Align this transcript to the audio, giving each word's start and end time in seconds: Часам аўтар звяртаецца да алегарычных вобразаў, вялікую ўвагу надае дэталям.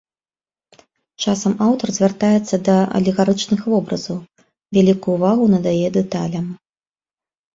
Часам 1.23 1.51
аўтар 1.65 1.91
звяртаецца 1.97 2.55
да 2.69 2.77
алегарычных 2.99 3.61
вобразаў, 3.73 4.17
вялікую 4.77 5.13
ўвагу 5.21 5.45
надае 5.55 5.87
дэталям. 5.99 6.47